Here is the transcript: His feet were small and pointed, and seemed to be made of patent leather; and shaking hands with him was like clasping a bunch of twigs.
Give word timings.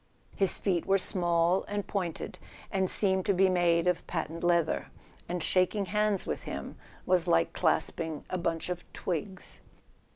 His 0.35 0.57
feet 0.57 0.87
were 0.87 0.97
small 0.97 1.63
and 1.67 1.85
pointed, 1.85 2.39
and 2.71 2.89
seemed 2.89 3.23
to 3.27 3.35
be 3.35 3.49
made 3.49 3.85
of 3.85 4.07
patent 4.07 4.43
leather; 4.43 4.87
and 5.29 5.43
shaking 5.43 5.85
hands 5.85 6.25
with 6.25 6.41
him 6.45 6.75
was 7.05 7.27
like 7.27 7.53
clasping 7.53 8.25
a 8.27 8.39
bunch 8.39 8.69
of 8.69 8.83
twigs. 8.93 9.61